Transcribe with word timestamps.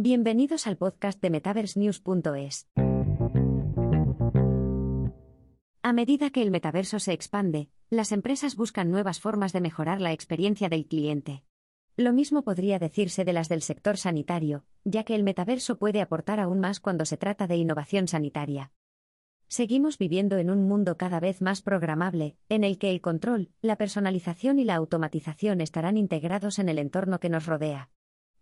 Bienvenidos 0.00 0.68
al 0.68 0.76
podcast 0.76 1.20
de 1.20 1.28
MetaverseNews.es. 1.28 2.68
A 5.82 5.92
medida 5.92 6.30
que 6.30 6.40
el 6.40 6.52
metaverso 6.52 7.00
se 7.00 7.12
expande, 7.12 7.68
las 7.90 8.12
empresas 8.12 8.54
buscan 8.54 8.92
nuevas 8.92 9.18
formas 9.18 9.52
de 9.52 9.60
mejorar 9.60 10.00
la 10.00 10.12
experiencia 10.12 10.68
del 10.68 10.86
cliente. 10.86 11.42
Lo 11.96 12.12
mismo 12.12 12.44
podría 12.44 12.78
decirse 12.78 13.24
de 13.24 13.32
las 13.32 13.48
del 13.48 13.60
sector 13.60 13.96
sanitario, 13.96 14.64
ya 14.84 15.02
que 15.02 15.16
el 15.16 15.24
metaverso 15.24 15.80
puede 15.80 16.00
aportar 16.00 16.38
aún 16.38 16.60
más 16.60 16.78
cuando 16.78 17.04
se 17.04 17.16
trata 17.16 17.48
de 17.48 17.56
innovación 17.56 18.06
sanitaria. 18.06 18.70
Seguimos 19.48 19.98
viviendo 19.98 20.38
en 20.38 20.50
un 20.50 20.68
mundo 20.68 20.96
cada 20.96 21.18
vez 21.18 21.42
más 21.42 21.60
programable, 21.60 22.36
en 22.48 22.62
el 22.62 22.78
que 22.78 22.92
el 22.92 23.00
control, 23.00 23.50
la 23.62 23.74
personalización 23.74 24.60
y 24.60 24.64
la 24.64 24.76
automatización 24.76 25.60
estarán 25.60 25.96
integrados 25.96 26.60
en 26.60 26.68
el 26.68 26.78
entorno 26.78 27.18
que 27.18 27.30
nos 27.30 27.46
rodea. 27.46 27.90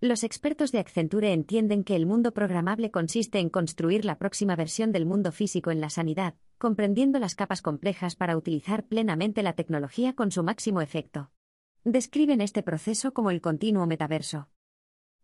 Los 0.02 0.24
expertos 0.24 0.72
de 0.72 0.78
Accenture 0.78 1.32
entienden 1.32 1.82
que 1.82 1.96
el 1.96 2.04
mundo 2.04 2.34
programable 2.34 2.90
consiste 2.90 3.38
en 3.38 3.48
construir 3.48 4.04
la 4.04 4.18
próxima 4.18 4.54
versión 4.54 4.92
del 4.92 5.06
mundo 5.06 5.32
físico 5.32 5.70
en 5.70 5.80
la 5.80 5.88
sanidad, 5.88 6.34
comprendiendo 6.58 7.18
las 7.18 7.34
capas 7.34 7.62
complejas 7.62 8.14
para 8.14 8.36
utilizar 8.36 8.86
plenamente 8.86 9.42
la 9.42 9.54
tecnología 9.54 10.14
con 10.14 10.30
su 10.30 10.42
máximo 10.42 10.82
efecto. 10.82 11.30
Describen 11.82 12.42
este 12.42 12.62
proceso 12.62 13.14
como 13.14 13.30
el 13.30 13.40
continuo 13.40 13.86
metaverso. 13.86 14.50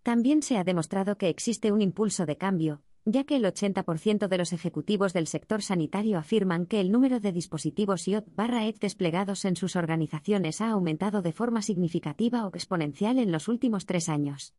También 0.02 0.40
se 0.40 0.56
ha 0.56 0.64
demostrado 0.64 1.18
que 1.18 1.28
existe 1.28 1.70
un 1.70 1.82
impulso 1.82 2.24
de 2.24 2.38
cambio, 2.38 2.80
ya 3.04 3.24
que 3.24 3.36
el 3.36 3.44
80% 3.44 4.26
de 4.26 4.38
los 4.38 4.54
ejecutivos 4.54 5.12
del 5.12 5.26
sector 5.26 5.60
sanitario 5.60 6.18
afirman 6.18 6.64
que 6.64 6.80
el 6.80 6.90
número 6.90 7.20
de 7.20 7.32
dispositivos 7.32 8.08
IoT/Edge 8.08 8.78
desplegados 8.80 9.44
en 9.44 9.56
sus 9.56 9.76
organizaciones 9.76 10.62
ha 10.62 10.70
aumentado 10.70 11.20
de 11.20 11.32
forma 11.32 11.60
significativa 11.60 12.46
o 12.46 12.48
exponencial 12.54 13.18
en 13.18 13.32
los 13.32 13.48
últimos 13.48 13.84
tres 13.84 14.08
años. 14.08 14.54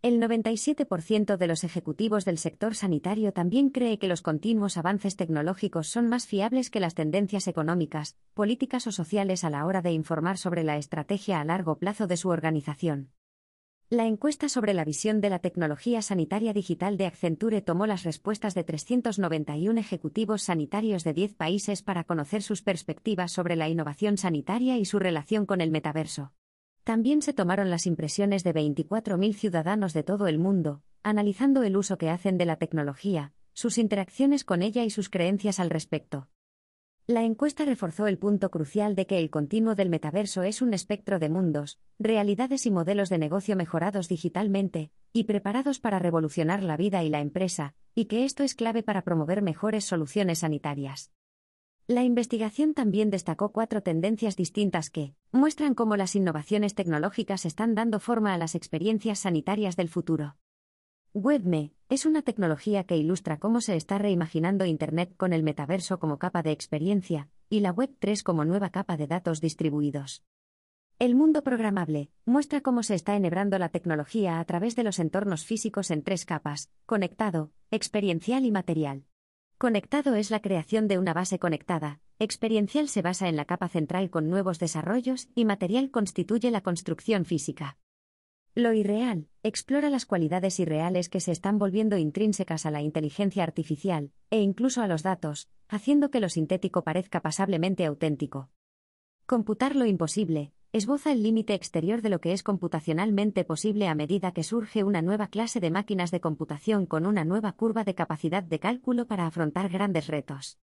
El 0.00 0.20
97% 0.20 1.36
de 1.36 1.46
los 1.48 1.64
ejecutivos 1.64 2.24
del 2.24 2.38
sector 2.38 2.76
sanitario 2.76 3.32
también 3.32 3.68
cree 3.68 3.98
que 3.98 4.06
los 4.06 4.22
continuos 4.22 4.76
avances 4.76 5.16
tecnológicos 5.16 5.88
son 5.88 6.06
más 6.06 6.28
fiables 6.28 6.70
que 6.70 6.78
las 6.78 6.94
tendencias 6.94 7.48
económicas, 7.48 8.16
políticas 8.32 8.86
o 8.86 8.92
sociales 8.92 9.42
a 9.42 9.50
la 9.50 9.66
hora 9.66 9.82
de 9.82 9.90
informar 9.90 10.38
sobre 10.38 10.62
la 10.62 10.76
estrategia 10.76 11.40
a 11.40 11.44
largo 11.44 11.78
plazo 11.78 12.06
de 12.06 12.16
su 12.16 12.28
organización. 12.28 13.10
La 13.90 14.06
encuesta 14.06 14.48
sobre 14.48 14.72
la 14.72 14.84
visión 14.84 15.20
de 15.20 15.30
la 15.30 15.40
tecnología 15.40 16.00
sanitaria 16.00 16.52
digital 16.52 16.96
de 16.96 17.06
Accenture 17.06 17.60
tomó 17.60 17.84
las 17.86 18.04
respuestas 18.04 18.54
de 18.54 18.62
391 18.62 19.80
ejecutivos 19.80 20.42
sanitarios 20.42 21.02
de 21.02 21.12
10 21.12 21.34
países 21.34 21.82
para 21.82 22.04
conocer 22.04 22.42
sus 22.42 22.62
perspectivas 22.62 23.32
sobre 23.32 23.56
la 23.56 23.68
innovación 23.68 24.16
sanitaria 24.16 24.78
y 24.78 24.84
su 24.84 25.00
relación 25.00 25.44
con 25.44 25.60
el 25.60 25.72
metaverso. 25.72 26.30
También 26.88 27.20
se 27.20 27.34
tomaron 27.34 27.68
las 27.68 27.86
impresiones 27.86 28.44
de 28.44 28.54
24.000 28.54 29.34
ciudadanos 29.34 29.92
de 29.92 30.02
todo 30.02 30.26
el 30.26 30.38
mundo, 30.38 30.80
analizando 31.02 31.62
el 31.62 31.76
uso 31.76 31.98
que 31.98 32.08
hacen 32.08 32.38
de 32.38 32.46
la 32.46 32.56
tecnología, 32.56 33.34
sus 33.52 33.76
interacciones 33.76 34.42
con 34.42 34.62
ella 34.62 34.84
y 34.84 34.88
sus 34.88 35.10
creencias 35.10 35.60
al 35.60 35.68
respecto. 35.68 36.30
La 37.06 37.24
encuesta 37.24 37.66
reforzó 37.66 38.06
el 38.06 38.16
punto 38.16 38.50
crucial 38.50 38.94
de 38.94 39.06
que 39.06 39.18
el 39.18 39.28
continuo 39.28 39.74
del 39.74 39.90
metaverso 39.90 40.44
es 40.44 40.62
un 40.62 40.72
espectro 40.72 41.18
de 41.18 41.28
mundos, 41.28 41.78
realidades 41.98 42.64
y 42.64 42.70
modelos 42.70 43.10
de 43.10 43.18
negocio 43.18 43.54
mejorados 43.54 44.08
digitalmente, 44.08 44.90
y 45.12 45.24
preparados 45.24 45.80
para 45.80 45.98
revolucionar 45.98 46.62
la 46.62 46.78
vida 46.78 47.04
y 47.04 47.10
la 47.10 47.20
empresa, 47.20 47.74
y 47.94 48.06
que 48.06 48.24
esto 48.24 48.44
es 48.44 48.54
clave 48.54 48.82
para 48.82 49.02
promover 49.02 49.42
mejores 49.42 49.84
soluciones 49.84 50.38
sanitarias. 50.38 51.12
La 51.90 52.04
investigación 52.04 52.74
también 52.74 53.08
destacó 53.08 53.50
cuatro 53.50 53.82
tendencias 53.82 54.36
distintas 54.36 54.90
que 54.90 55.14
muestran 55.32 55.72
cómo 55.72 55.96
las 55.96 56.14
innovaciones 56.16 56.74
tecnológicas 56.74 57.46
están 57.46 57.74
dando 57.74 57.98
forma 57.98 58.34
a 58.34 58.36
las 58.36 58.54
experiencias 58.54 59.20
sanitarias 59.20 59.74
del 59.74 59.88
futuro. 59.88 60.36
WebMe 61.14 61.72
es 61.88 62.04
una 62.04 62.20
tecnología 62.20 62.84
que 62.84 62.98
ilustra 62.98 63.38
cómo 63.38 63.62
se 63.62 63.74
está 63.74 63.96
reimaginando 63.96 64.66
Internet 64.66 65.14
con 65.16 65.32
el 65.32 65.42
metaverso 65.42 65.98
como 65.98 66.18
capa 66.18 66.42
de 66.42 66.50
experiencia, 66.50 67.30
y 67.48 67.60
la 67.60 67.74
Web3 67.74 68.22
como 68.22 68.44
nueva 68.44 68.68
capa 68.68 68.98
de 68.98 69.06
datos 69.06 69.40
distribuidos. 69.40 70.22
El 70.98 71.14
mundo 71.14 71.42
programable 71.42 72.10
muestra 72.26 72.60
cómo 72.60 72.82
se 72.82 72.96
está 72.96 73.16
enhebrando 73.16 73.58
la 73.58 73.70
tecnología 73.70 74.40
a 74.40 74.44
través 74.44 74.76
de 74.76 74.84
los 74.84 74.98
entornos 74.98 75.46
físicos 75.46 75.90
en 75.90 76.02
tres 76.02 76.26
capas, 76.26 76.70
conectado, 76.84 77.50
experiencial 77.70 78.44
y 78.44 78.50
material. 78.50 79.07
Conectado 79.58 80.14
es 80.14 80.30
la 80.30 80.40
creación 80.40 80.86
de 80.86 80.98
una 80.98 81.12
base 81.12 81.40
conectada, 81.40 81.98
experiencial 82.20 82.88
se 82.88 83.02
basa 83.02 83.28
en 83.28 83.34
la 83.34 83.44
capa 83.44 83.68
central 83.68 84.08
con 84.08 84.30
nuevos 84.30 84.60
desarrollos 84.60 85.30
y 85.34 85.44
material 85.44 85.90
constituye 85.90 86.52
la 86.52 86.60
construcción 86.60 87.24
física. 87.24 87.76
Lo 88.54 88.72
irreal, 88.72 89.26
explora 89.42 89.90
las 89.90 90.06
cualidades 90.06 90.60
irreales 90.60 91.08
que 91.08 91.18
se 91.18 91.32
están 91.32 91.58
volviendo 91.58 91.96
intrínsecas 91.96 92.66
a 92.66 92.70
la 92.70 92.82
inteligencia 92.82 93.42
artificial, 93.42 94.12
e 94.30 94.40
incluso 94.40 94.80
a 94.80 94.86
los 94.86 95.02
datos, 95.02 95.48
haciendo 95.68 96.12
que 96.12 96.20
lo 96.20 96.28
sintético 96.28 96.84
parezca 96.84 97.20
pasablemente 97.20 97.84
auténtico. 97.84 98.50
Computar 99.26 99.74
lo 99.74 99.86
imposible, 99.86 100.52
esboza 100.78 101.12
el 101.12 101.22
límite 101.22 101.54
exterior 101.54 102.02
de 102.02 102.08
lo 102.08 102.20
que 102.20 102.32
es 102.32 102.42
computacionalmente 102.42 103.44
posible 103.44 103.88
a 103.88 103.94
medida 103.94 104.32
que 104.32 104.42
surge 104.42 104.84
una 104.84 105.02
nueva 105.02 105.26
clase 105.26 105.60
de 105.60 105.70
máquinas 105.70 106.10
de 106.10 106.20
computación 106.20 106.86
con 106.86 107.04
una 107.04 107.24
nueva 107.24 107.52
curva 107.52 107.84
de 107.84 107.94
capacidad 107.94 108.42
de 108.42 108.58
cálculo 108.58 109.06
para 109.06 109.26
afrontar 109.26 109.68
grandes 109.68 110.06
retos. 110.06 110.58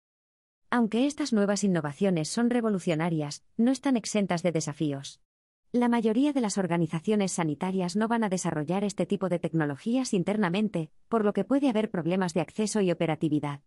Aunque 0.70 1.06
estas 1.06 1.34
nuevas 1.34 1.64
innovaciones 1.64 2.30
son 2.30 2.50
revolucionarias, 2.50 3.44
no 3.58 3.72
están 3.72 3.98
exentas 3.98 4.42
de 4.42 4.52
desafíos. 4.52 5.22
La 5.72 5.90
mayoría 5.90 6.34
de 6.34 6.42
las 6.42 6.58
organizaciones 6.58 7.34
sanitarias 7.34 7.96
no 7.96 8.08
van 8.08 8.24
a 8.24 8.30
desarrollar 8.30 8.84
este 8.84 9.06
tipo 9.06 9.30
de 9.30 9.40
tecnologías 9.40 10.14
internamente, 10.14 10.90
por 11.10 11.26
lo 11.26 11.34
que 11.34 11.44
puede 11.44 11.70
haber 11.70 11.92
problemas 11.92 12.34
de 12.34 12.42
acceso 12.42 12.82
y 12.82 12.92
operatividad. 12.92 13.62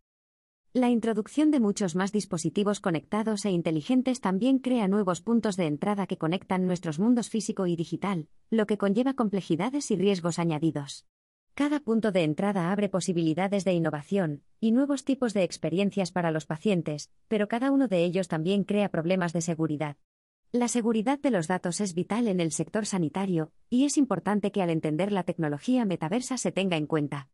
La 0.75 0.91
introducción 0.91 1.51
de 1.51 1.61
muchos 1.61 1.97
más 1.97 2.13
dispositivos 2.13 2.81
conectados 2.81 3.47
e 3.47 3.51
inteligentes 3.51 4.21
también 4.21 4.59
crea 4.59 4.87
nuevos 4.87 5.23
puntos 5.23 5.57
de 5.57 5.65
entrada 5.65 6.07
que 6.07 6.19
conectan 6.19 6.67
nuestros 6.67 6.99
mundos 6.99 7.31
físico 7.31 7.67
y 7.67 7.75
digital, 7.75 8.29
lo 8.51 8.67
que 8.67 8.77
conlleva 8.77 9.15
complejidades 9.15 9.91
y 9.91 9.97
riesgos 9.97 10.39
añadidos. 10.39 11.07
Cada 11.55 11.81
punto 11.81 12.13
de 12.13 12.23
entrada 12.23 12.71
abre 12.71 12.91
posibilidades 12.91 13.65
de 13.65 13.73
innovación 13.73 14.43
y 14.61 14.73
nuevos 14.73 15.05
tipos 15.05 15.33
de 15.33 15.43
experiencias 15.43 16.13
para 16.13 16.31
los 16.31 16.45
pacientes, 16.45 17.11
pero 17.29 17.49
cada 17.49 17.71
uno 17.71 17.89
de 17.89 18.05
ellos 18.05 18.29
también 18.29 18.65
crea 18.65 18.91
problemas 18.91 19.33
de 19.33 19.41
seguridad. 19.41 19.97
La 20.53 20.69
seguridad 20.69 21.19
de 21.19 21.31
los 21.31 21.49
datos 21.49 21.81
es 21.81 21.95
vital 21.95 22.29
en 22.29 22.41
el 22.41 22.53
sector 22.53 22.85
sanitario, 22.85 23.53
y 23.71 23.87
es 23.87 23.97
importante 23.97 24.53
que 24.53 24.61
al 24.61 24.69
entender 24.69 25.13
la 25.13 25.23
tecnología 25.23 25.87
metaversa 25.87 26.37
se 26.37 26.53
tenga 26.53 26.77
en 26.77 26.87
cuenta. 26.87 27.31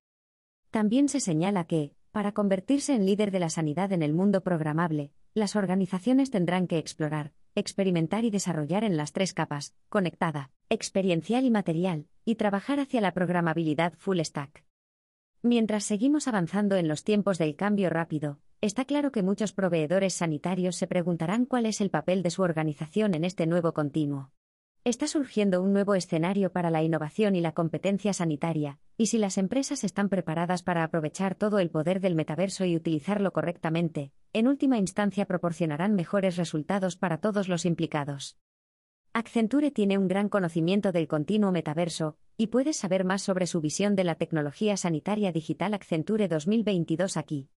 También 0.71 1.09
se 1.09 1.19
señala 1.19 1.65
que, 1.65 1.95
para 2.15 2.31
convertirse 2.31 2.95
en 2.95 3.07
líder 3.07 3.33
de 3.33 3.41
la 3.41 3.51
sanidad 3.51 3.91
en 3.91 4.01
el 4.01 4.13
mundo 4.15 4.41
programable, 4.41 5.11
las 5.35 5.57
organizaciones 5.57 6.31
tendrán 6.31 6.69
que 6.69 6.79
explorar, 6.79 7.33
experimentar 7.57 8.25
y 8.25 8.31
desarrollar 8.31 8.85
en 8.85 8.97
las 8.97 9.11
tres 9.11 9.35
capas, 9.35 9.75
conectada, 9.89 10.53
experiencial 10.69 11.45
y 11.45 11.51
material, 11.51 12.07
y 12.25 12.37
trabajar 12.37 12.79
hacia 12.79 13.01
la 13.01 13.13
programabilidad 13.15 13.95
full 13.99 14.21
stack. 14.21 14.65
Mientras 15.43 15.83
seguimos 15.83 16.29
avanzando 16.29 16.77
en 16.77 16.87
los 16.87 17.03
tiempos 17.03 17.37
del 17.39 17.57
cambio 17.57 17.91
rápido, 17.91 18.39
Está 18.61 18.87
claro 18.87 19.13
que 19.13 19.23
muchos 19.23 19.53
proveedores 19.53 20.15
sanitarios 20.15 20.77
se 20.77 20.87
preguntarán 20.87 21.45
cuál 21.45 21.67
es 21.67 21.83
el 21.83 21.91
papel 21.91 22.23
de 22.23 22.31
su 22.31 22.41
organización 22.41 23.13
en 23.15 23.25
este 23.25 23.47
nuevo 23.47 23.75
continuo. 23.75 24.31
Está 24.85 25.07
surgiendo 25.07 25.63
un 25.63 25.73
nuevo 25.73 25.95
escenario 25.95 26.53
para 26.53 26.69
la 26.69 26.83
innovación 26.83 27.37
y 27.37 27.41
la 27.41 27.53
competencia 27.53 28.13
sanitaria, 28.13 28.79
y 28.99 29.07
si 29.07 29.17
las 29.17 29.39
empresas 29.39 29.83
están 29.83 30.11
preparadas 30.11 30.63
para 30.63 30.85
aprovechar 30.85 31.35
todo 31.35 31.59
el 31.59 31.71
poder 31.71 32.01
del 32.01 32.15
metaverso 32.15 32.67
y 32.67 32.77
utilizarlo 32.77 33.33
correctamente, 33.33 34.13
en 34.35 34.47
última 34.47 34.77
instancia 34.77 35.25
proporcionarán 35.25 35.95
mejores 35.95 36.37
resultados 36.37 36.97
para 36.97 37.17
todos 37.17 37.49
los 37.49 37.65
implicados. 37.65 38.37
Accenture 39.15 39.71
tiene 39.71 39.97
un 39.97 40.07
gran 40.07 40.29
conocimiento 40.29 40.93
del 40.93 41.09
continuo 41.09 41.51
metaverso, 41.51 42.19
y 42.37 42.49
puedes 42.49 42.77
saber 42.77 43.05
más 43.05 43.23
sobre 43.23 43.47
su 43.47 43.63
visión 43.63 43.97
de 43.97 44.05
la 44.05 44.17
tecnología 44.17 44.77
sanitaria 44.77 45.33
digital 45.33 45.73
Accenture 45.73 46.29
2022 46.29 47.17
aquí. 47.17 47.49